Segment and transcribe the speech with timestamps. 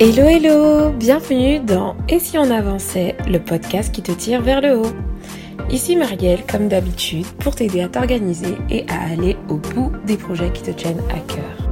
[0.00, 4.78] Hello hello, bienvenue dans Et si on avançait, le podcast qui te tire vers le
[4.78, 4.92] haut.
[5.70, 10.52] Ici Marielle, comme d'habitude, pour t'aider à t'organiser et à aller au bout des projets
[10.52, 11.68] qui te tiennent à cœur.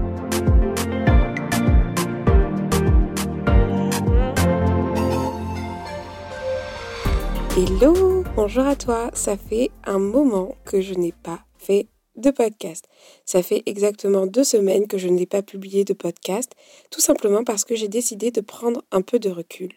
[7.56, 12.86] Hello, bonjour à toi, ça fait un moment que je n'ai pas fait de podcast.
[13.24, 16.52] Ça fait exactement deux semaines que je n'ai pas publié de podcast,
[16.90, 19.72] tout simplement parce que j'ai décidé de prendre un peu de recul.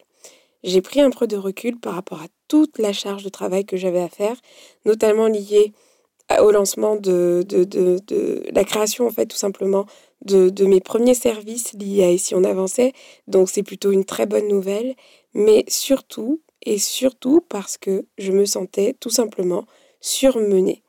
[0.63, 3.77] J'ai pris un peu de recul par rapport à toute la charge de travail que
[3.77, 4.35] j'avais à faire,
[4.85, 5.73] notamment liée
[6.41, 9.85] au lancement de, de, de, la création, en fait, tout simplement,
[10.25, 12.93] de, de mes premiers services liés à Ici on avançait.
[13.27, 14.95] Donc c'est plutôt une très bonne nouvelle,
[15.33, 19.65] mais surtout, et surtout parce que je me sentais tout simplement
[20.01, 20.83] surmenée.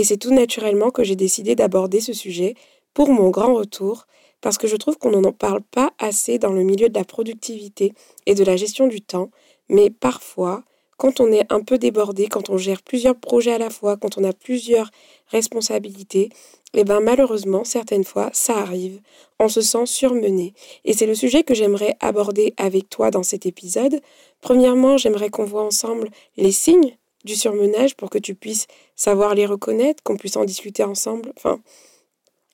[0.00, 2.54] Et c'est tout naturellement que j'ai décidé d'aborder ce sujet
[2.94, 4.06] pour mon grand retour,
[4.40, 7.92] parce que je trouve qu'on n'en parle pas assez dans le milieu de la productivité
[8.24, 9.30] et de la gestion du temps,
[9.68, 10.64] mais parfois,
[10.96, 14.16] quand on est un peu débordé, quand on gère plusieurs projets à la fois, quand
[14.16, 14.90] on a plusieurs
[15.26, 16.30] responsabilités,
[16.72, 19.02] et eh bien malheureusement, certaines fois, ça arrive,
[19.38, 20.54] on se sent surmené.
[20.86, 24.00] Et c'est le sujet que j'aimerais aborder avec toi dans cet épisode.
[24.40, 29.46] Premièrement, j'aimerais qu'on voit ensemble les signes du surmenage pour que tu puisses savoir les
[29.46, 31.32] reconnaître, qu'on puisse en discuter ensemble.
[31.36, 31.60] Enfin,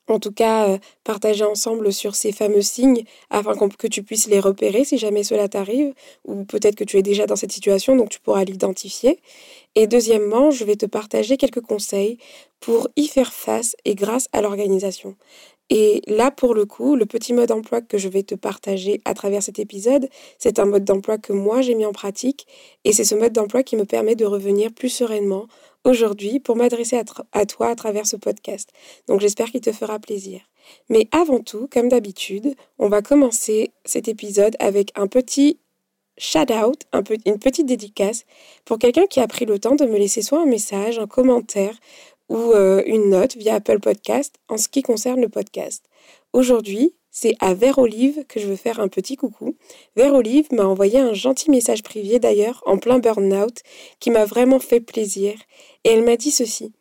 [0.08, 4.38] en tout cas, euh, partager ensemble sur ces fameux signes afin que tu puisses les
[4.38, 5.94] repérer si jamais cela t'arrive,
[6.24, 9.18] ou peut-être que tu es déjà dans cette situation, donc tu pourras l'identifier.
[9.74, 12.18] Et deuxièmement, je vais te partager quelques conseils
[12.60, 15.16] pour y faire face et grâce à l'organisation.
[15.68, 19.14] Et là, pour le coup, le petit mode d'emploi que je vais te partager à
[19.14, 22.46] travers cet épisode, c'est un mode d'emploi que moi j'ai mis en pratique
[22.84, 25.48] et c'est ce mode d'emploi qui me permet de revenir plus sereinement
[25.84, 27.00] aujourd'hui pour m'adresser
[27.32, 28.70] à, toi à travers ce podcast.
[29.08, 30.40] Donc j'espère qu'il te fera plaisir.
[30.88, 35.58] Mais avant tout, comme d'habitude, on va commencer cet épisode avec un petit
[36.18, 36.82] shout-out,
[37.26, 38.24] une petite dédicace
[38.64, 41.76] pour quelqu'un qui a pris le temps de me laisser soit un message, un commentaire
[42.28, 45.84] ou euh, une note via Apple Podcast en ce qui concerne le podcast.
[46.32, 49.56] Aujourd'hui, c'est à Vert Olive que je veux faire un petit coucou.
[49.96, 53.60] Vert Olive m'a envoyé un gentil message privé d'ailleurs en plein burn-out
[54.00, 55.34] qui m'a vraiment fait plaisir
[55.84, 56.72] et elle m'a dit ceci.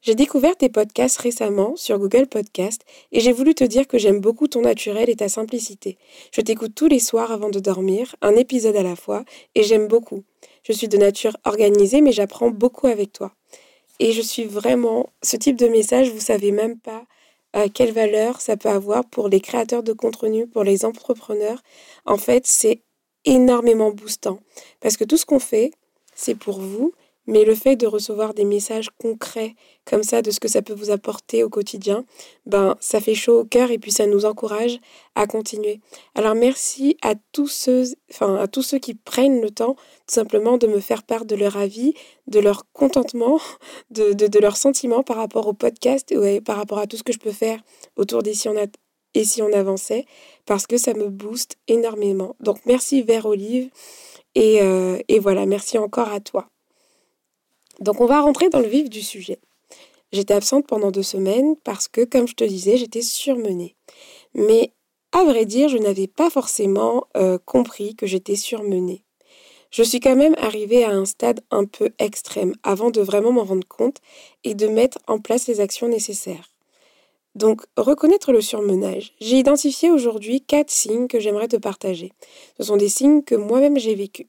[0.00, 2.82] J'ai découvert tes podcasts récemment sur Google Podcast
[3.12, 5.98] et j'ai voulu te dire que j'aime beaucoup ton naturel et ta simplicité.
[6.34, 9.24] Je t'écoute tous les soirs avant de dormir, un épisode à la fois,
[9.54, 10.24] et j'aime beaucoup.
[10.64, 13.32] Je suis de nature organisée mais j'apprends beaucoup avec toi.
[14.04, 17.04] Et je suis vraiment, ce type de message, vous savez même pas
[17.54, 21.62] euh, quelle valeur ça peut avoir pour les créateurs de contenu, pour les entrepreneurs.
[22.04, 22.82] En fait, c'est
[23.24, 24.40] énormément boostant
[24.80, 25.70] parce que tout ce qu'on fait,
[26.16, 26.92] c'est pour vous
[27.26, 30.74] mais le fait de recevoir des messages concrets comme ça de ce que ça peut
[30.74, 32.04] vous apporter au quotidien,
[32.46, 34.78] ben ça fait chaud au cœur et puis ça nous encourage
[35.14, 35.80] à continuer.
[36.14, 39.74] Alors merci à tous ceux, enfin à tous ceux qui prennent le temps
[40.06, 41.94] tout simplement de me faire part de leur avis,
[42.26, 43.40] de leur contentement,
[43.90, 47.12] de, de, leurs sentiments par rapport au podcast et par rapport à tout ce que
[47.12, 47.60] je peux faire
[47.96, 48.66] autour si on a
[49.14, 50.06] et si on avançait,
[50.46, 52.34] parce que ça me booste énormément.
[52.40, 53.70] Donc merci Vert Olive
[54.34, 56.51] et, euh, et voilà, merci encore à toi.
[57.82, 59.40] Donc on va rentrer dans le vif du sujet.
[60.12, 63.74] J'étais absente pendant deux semaines parce que, comme je te disais, j'étais surmenée.
[64.34, 64.72] Mais
[65.10, 69.02] à vrai dire, je n'avais pas forcément euh, compris que j'étais surmenée.
[69.72, 73.44] Je suis quand même arrivée à un stade un peu extrême avant de vraiment m'en
[73.44, 73.96] rendre compte
[74.44, 76.50] et de mettre en place les actions nécessaires.
[77.34, 79.14] Donc, reconnaître le surmenage.
[79.20, 82.12] J'ai identifié aujourd'hui quatre signes que j'aimerais te partager.
[82.58, 84.26] Ce sont des signes que moi-même j'ai vécus.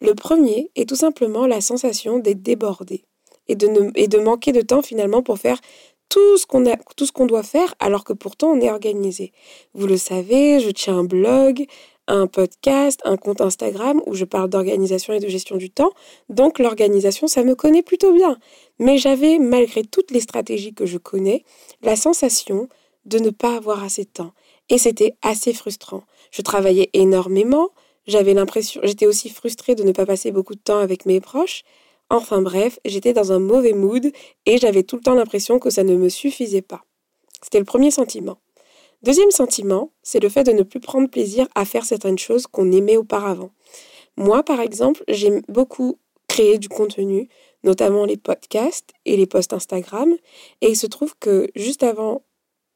[0.00, 3.04] Le premier est tout simplement la sensation d'être débordé
[3.48, 5.60] et de, manquer de temps finalement pour faire
[6.08, 9.32] tout ce qu'on doit faire alors que pourtant on est organisé.
[9.74, 11.66] Vous le savez, je tiens un blog,
[12.08, 15.90] un podcast, un compte Instagram où je parle d'organisation et de gestion du temps.
[16.28, 18.38] Donc l'organisation, ça me connaît plutôt bien.
[18.78, 21.44] Mais j'avais, malgré toutes les stratégies que je connais,
[21.82, 22.68] la sensation
[23.04, 24.32] de ne pas avoir assez de temps.
[24.68, 26.02] Et c'était assez frustrant.
[26.30, 27.70] Je travaillais énormément,
[28.06, 31.62] j'avais l'impression, j'étais aussi frustrée de ne pas passer beaucoup de temps avec mes proches.
[32.08, 34.12] Enfin bref, j'étais dans un mauvais mood
[34.46, 36.84] et j'avais tout le temps l'impression que ça ne me suffisait pas.
[37.42, 38.38] C'était le premier sentiment.
[39.02, 42.72] Deuxième sentiment, c'est le fait de ne plus prendre plaisir à faire certaines choses qu'on
[42.72, 43.50] aimait auparavant.
[44.16, 45.98] Moi, par exemple, j'aime beaucoup
[46.28, 47.28] créer du contenu,
[47.64, 50.14] notamment les podcasts et les posts Instagram.
[50.60, 52.22] Et il se trouve que juste avant,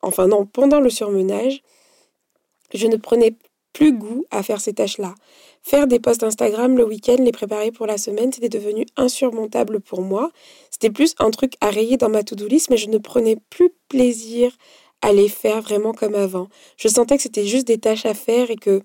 [0.03, 1.63] enfin non, pendant le surmenage,
[2.75, 3.37] je ne prenais
[3.73, 5.15] plus goût à faire ces tâches-là.
[5.63, 10.03] Faire des posts Instagram le week-end, les préparer pour la semaine, c'était devenu insurmontable pour
[10.03, 10.31] moi.
[10.71, 13.71] C'était plus un truc à rayer dans ma to-do list, mais je ne prenais plus
[13.89, 14.57] plaisir
[15.03, 16.49] à les faire vraiment comme avant.
[16.77, 18.83] Je sentais que c'était juste des tâches à faire et que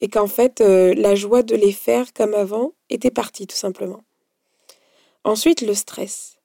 [0.00, 4.02] et qu'en fait, euh, la joie de les faire comme avant était partie tout simplement.
[5.22, 6.38] Ensuite, le stress.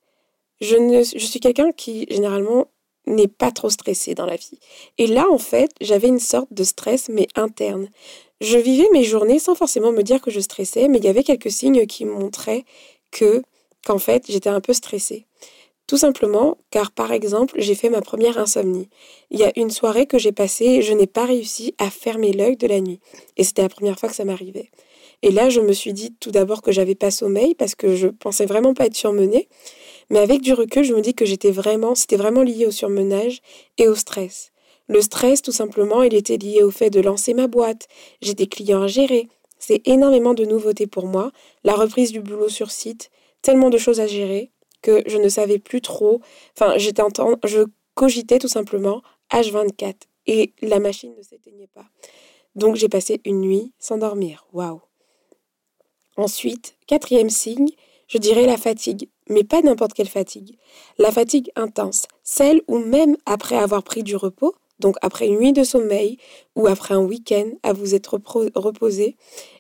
[0.62, 2.68] Je, ne, je suis quelqu'un qui, généralement,
[3.08, 4.60] n'est pas trop stressé dans la vie.
[4.98, 7.90] Et là, en fait, j'avais une sorte de stress, mais interne.
[8.40, 11.24] Je vivais mes journées sans forcément me dire que je stressais, mais il y avait
[11.24, 12.66] quelques signes qui montraient
[13.12, 13.42] que,
[13.86, 15.26] qu'en fait, j'étais un peu stressée.
[15.88, 18.90] Tout simplement car, par exemple, j'ai fait ma première insomnie.
[19.32, 22.58] Il y a une soirée que j'ai passée, je n'ai pas réussi à fermer l'œil
[22.58, 23.00] de la nuit.
[23.38, 24.70] Et c'était la première fois que ça m'arrivait.
[25.22, 28.08] Et là, je me suis dit tout d'abord que j'avais pas sommeil parce que je
[28.08, 29.48] pensais vraiment pas être surmenée.
[30.10, 33.42] Mais avec du recul, je me dis que j'étais vraiment, c'était vraiment lié au surmenage
[33.78, 34.52] et au stress.
[34.88, 37.88] Le stress, tout simplement, il était lié au fait de lancer ma boîte.
[38.22, 39.28] J'ai des clients à gérer.
[39.60, 41.32] C'est énormément de nouveautés pour moi.
[41.64, 43.10] La reprise du boulot sur site,
[43.42, 44.52] tellement de choses à gérer
[44.82, 46.22] que je ne savais plus trop.
[46.56, 47.64] Enfin, j'étais en temps, je
[47.96, 49.02] cogitais tout simplement
[49.32, 49.96] H24
[50.28, 51.86] et la machine ne s'éteignait pas.
[52.56, 54.48] Donc j'ai passé une nuit sans dormir.
[54.54, 54.82] Waouh.
[56.16, 57.70] Ensuite, quatrième signe,
[58.08, 60.58] je dirais la fatigue, mais pas n'importe quelle fatigue.
[60.98, 65.54] La fatigue intense, celle où même après avoir pris du repos, donc après une nuit
[65.54, 66.18] de sommeil
[66.56, 68.20] ou après un week-end à vous être
[68.56, 69.06] reposé,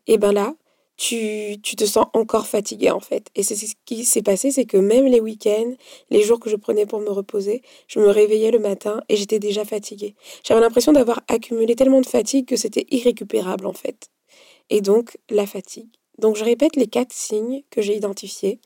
[0.07, 0.53] et eh ben là,
[0.97, 3.27] tu, tu, te sens encore fatigué en fait.
[3.35, 5.73] Et c'est ce qui s'est passé, c'est que même les week-ends,
[6.09, 9.39] les jours que je prenais pour me reposer, je me réveillais le matin et j'étais
[9.39, 10.15] déjà fatiguée.
[10.43, 14.09] J'avais l'impression d'avoir accumulé tellement de fatigue que c'était irrécupérable en fait.
[14.69, 15.96] Et donc la fatigue.
[16.17, 18.59] Donc je répète les quatre signes que j'ai identifiés.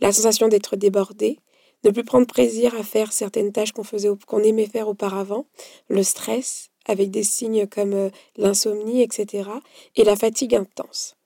[0.00, 1.38] La sensation d'être débordé,
[1.84, 5.46] ne plus prendre plaisir à faire certaines tâches qu'on faisait qu'on aimait faire auparavant,
[5.88, 9.48] le stress avec des signes comme euh, l'insomnie, etc.
[9.96, 11.16] et la fatigue intense.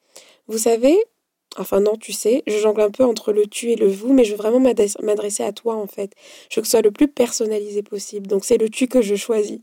[0.48, 0.96] Vous savez,
[1.56, 4.24] enfin non, tu sais, je jongle un peu entre le tu et le vous, mais
[4.24, 6.12] je veux vraiment m'adresser à toi en fait.
[6.50, 8.26] Je veux que ce soit le plus personnalisé possible.
[8.26, 9.60] Donc c'est le tu que je choisis,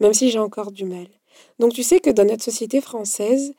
[0.00, 1.06] même si j'ai encore du mal.
[1.58, 3.54] Donc tu sais que dans notre société française,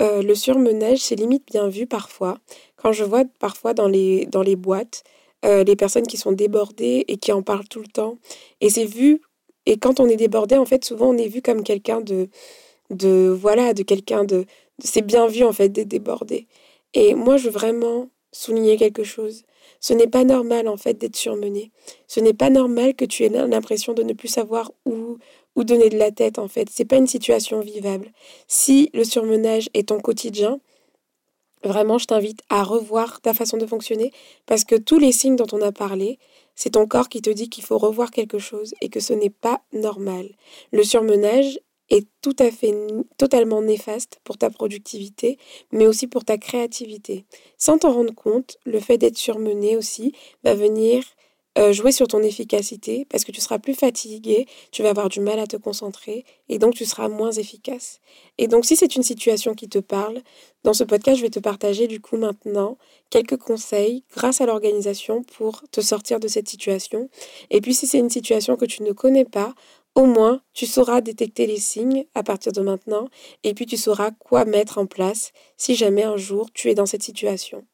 [0.00, 2.38] euh, le surmenage, c'est limite bien vu parfois.
[2.76, 5.02] Quand je vois parfois dans les, dans les boîtes,
[5.44, 8.18] euh, les personnes qui sont débordées et qui en parlent tout le temps.
[8.60, 9.20] Et c'est vu,
[9.66, 12.28] et quand on est débordé, en fait, souvent on est vu comme quelqu'un de,
[12.90, 14.46] de, voilà, de quelqu'un de,
[14.82, 16.46] c'est bien vu en fait d'être débordé.
[16.94, 19.44] Et moi, je veux vraiment souligner quelque chose.
[19.80, 21.70] Ce n'est pas normal en fait d'être surmené.
[22.06, 25.18] Ce n'est pas normal que tu aies l'impression de ne plus savoir où,
[25.58, 26.68] ou donner de la tête en fait.
[26.70, 28.12] C'est pas une situation vivable.
[28.46, 30.60] Si le surmenage est ton quotidien,
[31.64, 34.12] vraiment je t'invite à revoir ta façon de fonctionner
[34.46, 36.20] parce que tous les signes dont on a parlé,
[36.54, 39.30] c'est ton corps qui te dit qu'il faut revoir quelque chose et que ce n'est
[39.30, 40.28] pas normal.
[40.70, 41.58] Le surmenage
[41.90, 42.74] est tout à fait
[43.16, 45.38] totalement néfaste pour ta productivité,
[45.72, 47.24] mais aussi pour ta créativité.
[47.56, 50.12] Sans t'en rendre compte, le fait d'être surmené aussi
[50.44, 51.02] va venir
[51.58, 55.18] euh, jouer sur ton efficacité parce que tu seras plus fatigué, tu vas avoir du
[55.18, 58.00] mal à te concentrer et donc tu seras moins efficace.
[58.38, 60.22] Et donc si c'est une situation qui te parle,
[60.62, 62.78] dans ce podcast, je vais te partager du coup maintenant
[63.10, 67.10] quelques conseils grâce à l'organisation pour te sortir de cette situation.
[67.50, 69.54] Et puis si c'est une situation que tu ne connais pas,
[69.96, 73.08] au moins tu sauras détecter les signes à partir de maintenant
[73.42, 76.86] et puis tu sauras quoi mettre en place si jamais un jour tu es dans
[76.86, 77.64] cette situation.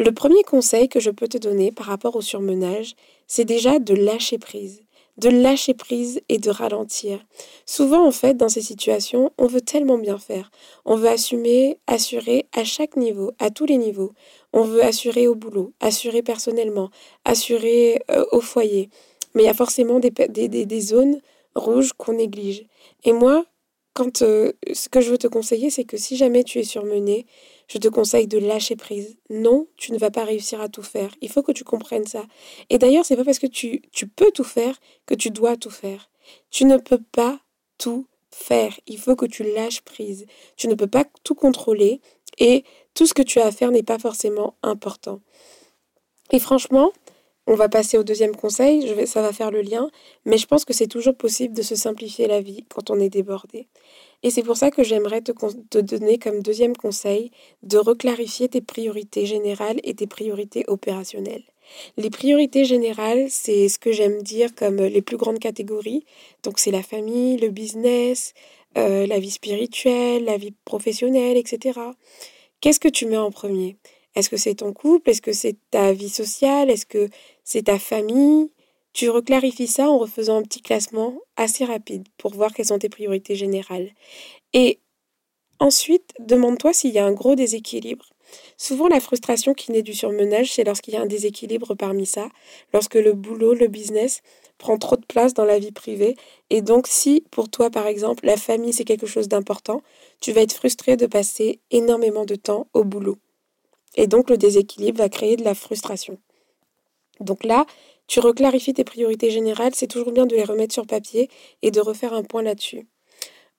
[0.00, 2.94] Le premier conseil que je peux te donner par rapport au surmenage,
[3.26, 4.80] c'est déjà de lâcher prise.
[5.18, 7.22] De lâcher prise et de ralentir.
[7.66, 10.50] Souvent, en fait, dans ces situations, on veut tellement bien faire.
[10.86, 14.14] On veut assumer, assurer à chaque niveau, à tous les niveaux.
[14.54, 16.88] On veut assurer au boulot, assurer personnellement,
[17.26, 18.88] assurer euh, au foyer.
[19.34, 21.20] Mais il y a forcément des, des, zones
[21.54, 22.64] rouges qu'on néglige.
[23.04, 23.44] Et moi,
[23.92, 27.26] quand euh, ce que je veux te conseiller, c'est que si jamais tu es surmené,
[27.70, 29.16] je te conseille de lâcher prise.
[29.30, 31.14] Non, tu ne vas pas réussir à tout faire.
[31.20, 32.24] Il faut que tu comprennes ça.
[32.68, 35.70] Et d'ailleurs, c'est pas parce que tu, tu peux tout faire que tu dois tout
[35.70, 36.10] faire.
[36.50, 37.38] Tu ne peux pas
[37.78, 38.78] tout faire.
[38.88, 40.26] Il faut que tu lâches prise.
[40.56, 42.00] Tu ne peux pas tout contrôler
[42.38, 45.20] et tout ce que tu as à faire n'est pas forcément important.
[46.32, 46.90] Et franchement,
[47.46, 49.90] on va passer au deuxième conseil, ça va faire le lien,
[50.24, 53.08] mais je pense que c'est toujours possible de se simplifier la vie quand on est
[53.08, 53.68] débordé.
[54.22, 57.30] Et c'est pour ça que j'aimerais te, donner comme deuxième conseil
[57.62, 61.44] de reclarifier tes priorités générales et tes priorités opérationnelles.
[61.96, 66.04] Les priorités générales, c'est ce que j'aime dire comme les plus grandes catégories.
[66.42, 68.34] Donc c'est la famille, le business,
[68.76, 71.78] euh, la vie spirituelle, la vie professionnelle, etc.
[72.60, 73.76] Qu'est-ce que tu mets en premier?
[74.16, 75.10] Est-ce que c'est ton couple?
[75.10, 76.70] Est-ce que c'est ta vie sociale?
[76.70, 77.08] Est-ce que
[77.44, 78.50] c'est ta famille?
[78.92, 82.88] Tu reclarifies ça en refaisant un petit classement assez rapide pour voir quelles sont tes
[82.88, 83.90] priorités générales.
[84.52, 84.80] Et
[85.58, 88.06] ensuite, demande-toi s'il y a un gros déséquilibre.
[88.56, 92.28] Souvent, la frustration qui naît du surmenage, c'est lorsqu'il y a un déséquilibre parmi ça,
[92.72, 94.22] lorsque le boulot, le business
[94.58, 96.16] prend trop de place dans la vie privée.
[96.50, 99.82] Et donc, si pour toi, par exemple, la famille, c'est quelque chose d'important,
[100.20, 103.18] tu vas être frustré de passer énormément de temps au boulot.
[103.96, 106.18] Et donc, le déséquilibre va créer de la frustration.
[107.18, 107.66] Donc là,
[108.10, 111.30] tu reclarifies tes priorités générales, c'est toujours bien de les remettre sur papier
[111.62, 112.88] et de refaire un point là-dessus.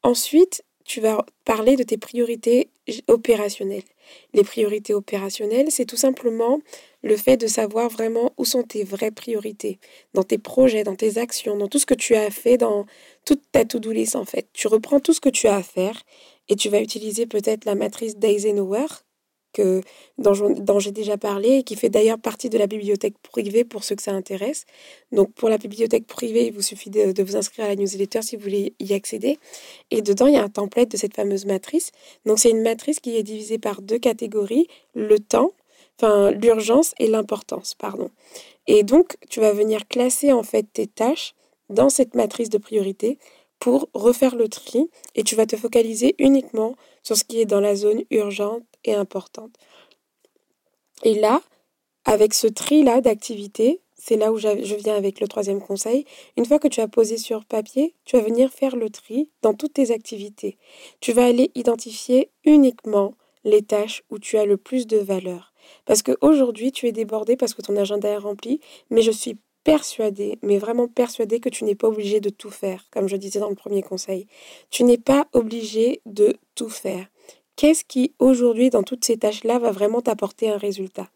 [0.04, 2.70] Ensuite, tu vas parler de tes priorités
[3.08, 3.86] opérationnelles.
[4.34, 6.60] Les priorités opérationnelles, c'est tout simplement
[7.02, 9.80] le fait de savoir vraiment où sont tes vraies priorités,
[10.14, 12.86] dans tes projets, dans tes actions, dans tout ce que tu as fait, dans
[13.24, 14.50] toute ta to-do list en fait.
[14.52, 16.04] Tu reprends tout ce que tu as à faire
[16.50, 18.88] et tu vas utiliser peut-être la matrice d'Eisenhower
[19.54, 19.82] que,
[20.18, 24.04] dont, j'ai déjà parlé qui fait d'ailleurs partie de la bibliothèque privée pour ceux que
[24.04, 24.66] ça intéresse.
[25.12, 28.22] Donc pour la bibliothèque privée, il vous suffit de, de, vous inscrire à la newsletter
[28.22, 29.40] si vous voulez y accéder.
[29.90, 31.92] Et dedans, il y a un template de cette fameuse matrice.
[32.26, 35.52] Donc c'est une matrice qui est divisée par deux catégories, le temps,
[36.00, 38.10] enfin l'urgence et l'importance, pardon.
[38.68, 41.34] Et donc tu vas venir classer en fait tes tâches
[41.70, 43.18] dans cette matrice de priorité
[43.62, 47.62] pour refaire le tri et tu vas te focaliser uniquement sur ce qui est dans
[47.62, 49.56] la zone urgente et importante.
[51.04, 51.42] Et là,
[52.04, 56.06] avec ce tri-là d'activités, c'est là où je viens avec le troisième conseil.
[56.38, 59.54] Une fois que tu as posé sur papier, tu vas venir faire le tri dans
[59.54, 60.58] toutes tes activités.
[61.00, 63.14] Tu vas aller identifier uniquement
[63.44, 65.54] les tâches où tu as le plus de valeur.
[65.86, 70.40] Parce qu'aujourd'hui, tu es débordé parce que ton agenda est rempli, mais je suis persuadée,
[70.42, 73.50] mais vraiment persuadée que tu n'es pas obligé de tout faire, comme je disais dans
[73.50, 74.28] le premier conseil.
[74.70, 77.08] Tu n'es pas obligé de tout faire.
[77.56, 81.10] Qu'est-ce qui, aujourd'hui, dans toutes ces tâches-là, va vraiment t'apporter un résultat?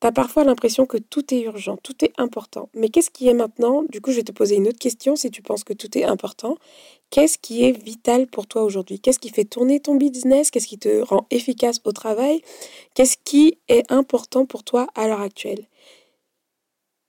[0.00, 2.68] Tu as parfois l'impression que tout est urgent, tout est important.
[2.74, 3.84] Mais qu'est-ce qui est maintenant?
[3.88, 6.04] Du coup, je vais te poser une autre question si tu penses que tout est
[6.04, 6.56] important.
[7.10, 8.98] Qu'est-ce qui est vital pour toi aujourd'hui?
[8.98, 10.50] Qu'est-ce qui fait tourner ton business?
[10.50, 12.42] Qu'est-ce qui te rend efficace au travail?
[12.94, 15.68] Qu'est-ce qui est important pour toi à l'heure actuelle?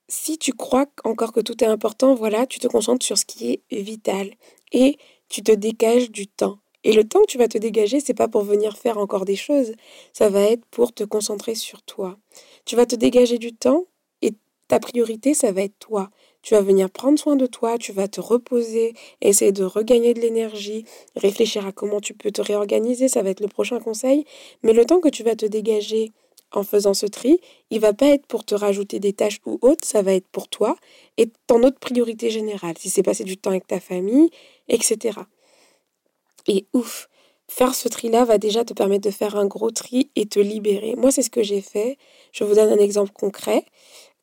[0.07, 3.61] Si tu crois encore que tout est important, voilà, tu te concentres sur ce qui
[3.69, 4.31] est vital
[4.71, 4.97] et
[5.29, 6.59] tu te dégages du temps.
[6.83, 9.35] Et le temps que tu vas te dégager, c'est pas pour venir faire encore des
[9.35, 9.73] choses,
[10.13, 12.17] ça va être pour te concentrer sur toi.
[12.65, 13.85] Tu vas te dégager du temps
[14.21, 14.33] et
[14.67, 16.11] ta priorité, ça va être toi.
[16.43, 20.19] Tu vas venir prendre soin de toi, tu vas te reposer, essayer de regagner de
[20.19, 20.85] l'énergie,
[21.15, 24.25] réfléchir à comment tu peux te réorganiser, ça va être le prochain conseil.
[24.61, 26.13] Mais le temps que tu vas te dégager
[26.51, 29.85] en faisant ce tri, il va pas être pour te rajouter des tâches ou autres,
[29.85, 30.75] ça va être pour toi
[31.17, 34.29] et ton autre priorité générale, si c'est passer du temps avec ta famille,
[34.67, 35.19] etc.
[36.47, 37.09] Et ouf,
[37.47, 40.95] faire ce tri-là va déjà te permettre de faire un gros tri et te libérer.
[40.95, 41.97] Moi, c'est ce que j'ai fait.
[42.31, 43.65] Je vous donne un exemple concret.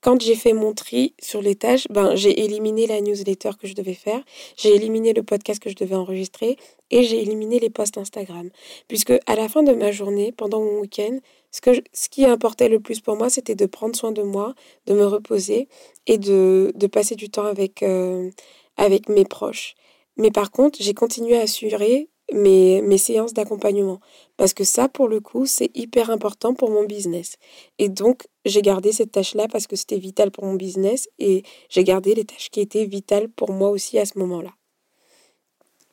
[0.01, 3.75] Quand j'ai fait mon tri sur les tâches, ben, j'ai éliminé la newsletter que je
[3.75, 4.21] devais faire,
[4.57, 6.57] j'ai éliminé le podcast que je devais enregistrer
[6.91, 8.51] et j'ai éliminé les posts Instagram.
[8.89, 11.21] Puisque à la fin de ma journée, pendant mon week-end,
[11.53, 14.55] ce, que ce qui importait le plus pour moi, c'était de prendre soin de moi,
[14.87, 15.69] de me reposer
[16.07, 18.31] et de, de passer du temps avec, euh,
[18.77, 19.75] avec mes proches.
[20.17, 24.01] Mais par contre, j'ai continué à assurer mes, mes séances d'accompagnement.
[24.37, 27.37] Parce que ça, pour le coup, c'est hyper important pour mon business.
[27.79, 31.85] Et donc, j'ai gardé cette tâche-là parce que c'était vital pour mon business et j'ai
[31.85, 34.51] gardé les tâches qui étaient vitales pour moi aussi à ce moment-là.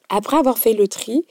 [0.10, 1.26] Après avoir fait le tri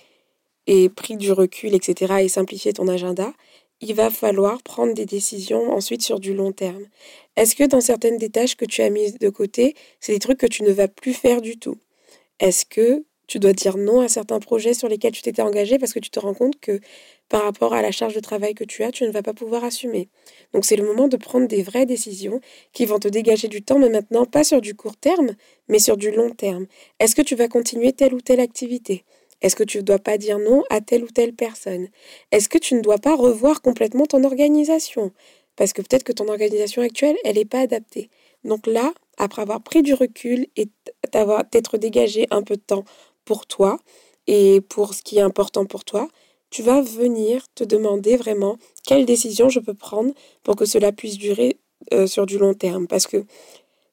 [0.67, 3.33] et pris du recul, etc., et simplifié ton agenda,
[3.81, 6.85] il va falloir prendre des décisions ensuite sur du long terme.
[7.37, 10.39] Est-ce que dans certaines des tâches que tu as mises de côté, c'est des trucs
[10.39, 11.77] que tu ne vas plus faire du tout?
[12.41, 15.93] Est-ce que tu dois dire non à certains projets sur lesquels tu t'étais engagé parce
[15.95, 16.81] que tu te rends compte que
[17.29, 19.65] par rapport à la charge de travail que tu as, tu ne vas pas pouvoir
[19.65, 20.09] assumer?
[20.55, 22.41] Donc c'est le moment de prendre des vraies décisions
[22.73, 25.33] qui vont te dégager du temps, mais maintenant pas sur du court terme,
[25.69, 26.67] mais sur du long terme.
[27.01, 29.05] Est-ce que tu vas continuer telle ou telle activité?
[29.43, 31.89] Est-ce que tu ne dois pas dire non à telle ou telle personne?
[32.33, 35.13] Est-ce que tu ne dois pas revoir complètement ton organisation?
[35.57, 38.11] Parce que peut-être que ton organisation actuelle, elle n'est pas adaptée.
[38.45, 40.69] Donc là, après avoir pris du recul et
[41.51, 42.85] t'être dégagé un peu de temps
[43.25, 43.79] pour toi
[44.27, 46.09] et pour ce qui est important pour toi,
[46.51, 51.19] tu vas venir te demander vraiment quelle décision je peux prendre pour que cela puisse
[51.19, 51.59] durer
[51.93, 52.87] euh, sur du long terme.
[52.87, 53.25] Parce que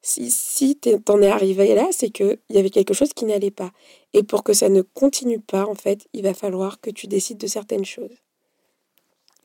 [0.05, 3.71] si, si t'en es arrivé là, c'est qu'il y avait quelque chose qui n'allait pas.
[4.13, 7.39] Et pour que ça ne continue pas, en fait, il va falloir que tu décides
[7.39, 8.15] de certaines choses.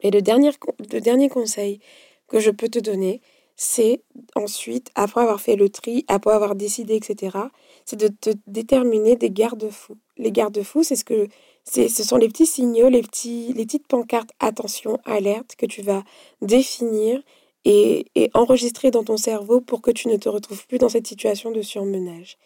[0.02, 0.50] Et le dernier,
[0.92, 1.80] le dernier conseil
[2.28, 3.22] que je peux te donner,
[3.56, 4.02] c'est
[4.34, 7.38] ensuite, après avoir fait le tri, après avoir décidé, etc.,
[7.86, 9.96] c'est de te déterminer des garde-fous.
[10.18, 11.28] Les garde-fous, c'est ce que
[11.64, 16.02] ce sont les petits signaux, les, petits, les petites pancartes attention, alerte que tu vas
[16.42, 17.22] définir
[17.64, 21.50] et, enregistrer dans ton cerveau pour que tu ne te retrouves plus dans cette situation
[21.50, 22.38] de surmenage.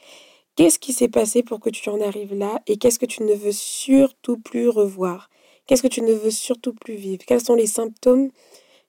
[0.57, 3.35] Qu'est-ce qui s'est passé pour que tu en arrives là et qu'est-ce que tu ne
[3.35, 5.31] veux surtout plus revoir?
[5.67, 7.25] Qu'est-ce que tu ne veux surtout plus vivre?
[7.27, 8.31] Quels sont les symptômes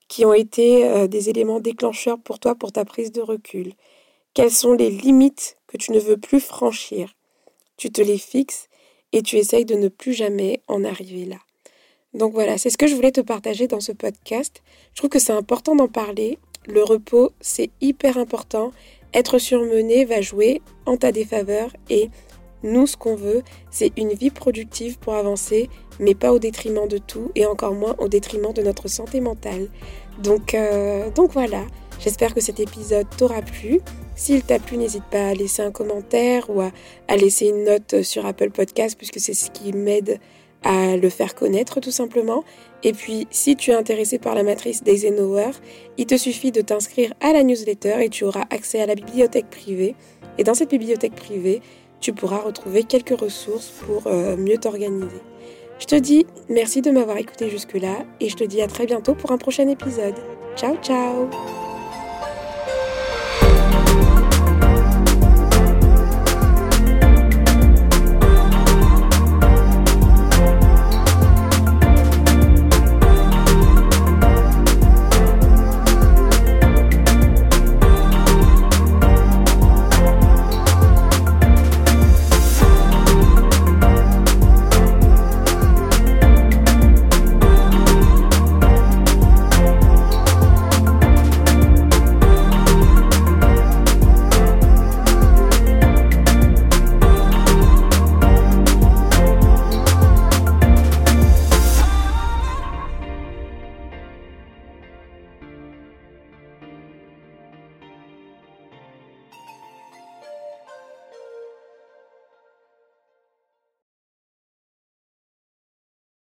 [0.08, 3.74] qui ont été euh, des éléments déclencheurs pour toi pour ta prise de recul?
[4.34, 7.15] Quelles sont les limites que tu ne veux plus franchir?
[7.77, 8.67] Tu te les fixes
[9.12, 11.38] et tu essayes de ne plus jamais en arriver là.
[12.15, 14.63] Donc voilà, c'est ce que je voulais te partager dans ce podcast.
[14.93, 16.39] Je trouve que c'est important d'en parler.
[16.65, 18.72] Le repos, c'est hyper important.
[19.13, 22.10] Être surmené va jouer en ta défaveur et
[22.63, 25.69] nous, ce qu'on veut, c'est une vie productive pour avancer,
[26.00, 29.67] mais pas au détriment de tout et encore moins au détriment de notre santé mentale.
[30.24, 31.63] Donc, euh, voilà,
[32.00, 33.81] j'espère que cet épisode t'aura plu.
[34.15, 36.72] S'il t'a plu, n'hésite pas à laisser un commentaire ou à,
[37.10, 40.19] à laisser une note sur Apple Podcast puisque c'est ce qui m'aide
[40.65, 42.43] à le faire connaître tout simplement.
[42.84, 45.51] Et puis, si tu es intéressé par la matrice d'Eisenhower,
[45.98, 49.50] il te suffit de t'inscrire à la newsletter et tu auras accès à la bibliothèque
[49.50, 49.95] privée.
[50.38, 51.62] Et dans cette bibliothèque privée,
[52.01, 55.22] tu pourras retrouver quelques ressources pour euh, mieux t'organiser.
[55.79, 59.13] Je te dis merci de m'avoir écouté jusque-là et je te dis à très bientôt
[59.13, 60.15] pour un prochain épisode.
[60.55, 61.29] Ciao ciao